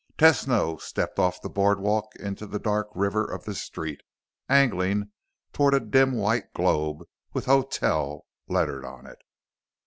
Tesno 0.17 0.77
stepped 0.81 1.19
off 1.19 1.43
the 1.43 1.47
boardwalk 1.47 2.15
into 2.15 2.47
the 2.47 2.57
dark 2.57 2.87
river 2.95 3.23
of 3.23 3.43
the 3.45 3.53
street, 3.53 4.01
angling 4.49 5.11
toward 5.53 5.75
a 5.75 5.79
dim 5.79 6.13
white 6.13 6.51
globe 6.55 7.03
with 7.33 7.45
HOTEL 7.45 8.25
lettered 8.47 8.83
on 8.83 9.05
it. 9.05 9.19